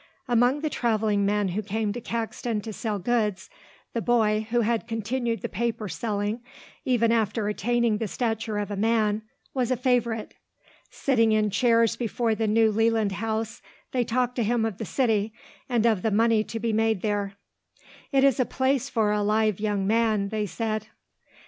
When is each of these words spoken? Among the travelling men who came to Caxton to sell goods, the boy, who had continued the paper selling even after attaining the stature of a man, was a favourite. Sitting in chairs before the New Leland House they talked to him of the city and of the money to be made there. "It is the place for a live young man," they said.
Among 0.27 0.61
the 0.61 0.69
travelling 0.71 1.27
men 1.27 1.49
who 1.49 1.61
came 1.61 1.93
to 1.93 2.01
Caxton 2.01 2.61
to 2.61 2.73
sell 2.73 2.97
goods, 2.97 3.51
the 3.93 4.01
boy, 4.01 4.47
who 4.49 4.61
had 4.61 4.87
continued 4.87 5.43
the 5.43 5.47
paper 5.47 5.87
selling 5.87 6.41
even 6.83 7.11
after 7.11 7.47
attaining 7.47 7.99
the 7.99 8.07
stature 8.07 8.57
of 8.57 8.71
a 8.71 8.75
man, 8.75 9.21
was 9.53 9.69
a 9.69 9.77
favourite. 9.77 10.33
Sitting 10.89 11.33
in 11.33 11.51
chairs 11.51 11.95
before 11.95 12.33
the 12.33 12.47
New 12.47 12.71
Leland 12.71 13.11
House 13.11 13.61
they 13.91 14.03
talked 14.03 14.35
to 14.37 14.43
him 14.43 14.65
of 14.65 14.79
the 14.79 14.85
city 14.85 15.33
and 15.69 15.85
of 15.85 16.01
the 16.01 16.09
money 16.09 16.43
to 16.45 16.59
be 16.59 16.73
made 16.73 17.03
there. 17.03 17.33
"It 18.11 18.23
is 18.23 18.37
the 18.37 18.45
place 18.47 18.89
for 18.89 19.11
a 19.11 19.21
live 19.21 19.59
young 19.59 19.85
man," 19.85 20.29
they 20.29 20.47
said. 20.47 20.87